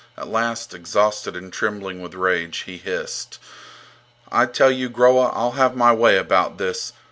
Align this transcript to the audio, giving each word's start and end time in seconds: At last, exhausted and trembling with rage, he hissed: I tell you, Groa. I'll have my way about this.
At 0.17 0.29
last, 0.29 0.73
exhausted 0.73 1.35
and 1.35 1.53
trembling 1.53 2.01
with 2.01 2.15
rage, 2.15 2.61
he 2.65 2.77
hissed: 2.77 3.37
I 4.31 4.47
tell 4.47 4.71
you, 4.71 4.89
Groa. 4.89 5.27
I'll 5.27 5.51
have 5.51 5.75
my 5.75 5.93
way 5.93 6.17
about 6.17 6.57
this. 6.57 6.93